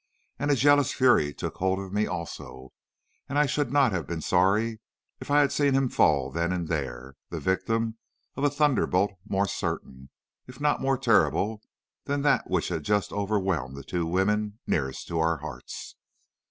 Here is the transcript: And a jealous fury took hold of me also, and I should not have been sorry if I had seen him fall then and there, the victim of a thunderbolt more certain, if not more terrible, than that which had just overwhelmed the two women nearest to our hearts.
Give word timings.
And 0.39 0.49
a 0.49 0.55
jealous 0.55 0.91
fury 0.91 1.31
took 1.31 1.57
hold 1.57 1.77
of 1.77 1.93
me 1.93 2.07
also, 2.07 2.73
and 3.29 3.37
I 3.37 3.45
should 3.45 3.71
not 3.71 3.91
have 3.91 4.07
been 4.07 4.19
sorry 4.19 4.79
if 5.19 5.29
I 5.29 5.41
had 5.41 5.51
seen 5.51 5.75
him 5.75 5.89
fall 5.89 6.31
then 6.31 6.51
and 6.51 6.67
there, 6.67 7.17
the 7.29 7.39
victim 7.39 7.99
of 8.35 8.43
a 8.43 8.49
thunderbolt 8.49 9.11
more 9.29 9.47
certain, 9.47 10.09
if 10.47 10.59
not 10.59 10.81
more 10.81 10.97
terrible, 10.97 11.61
than 12.05 12.23
that 12.23 12.49
which 12.49 12.69
had 12.69 12.81
just 12.81 13.13
overwhelmed 13.13 13.77
the 13.77 13.83
two 13.83 14.07
women 14.07 14.57
nearest 14.65 15.07
to 15.09 15.19
our 15.19 15.37
hearts. 15.37 15.93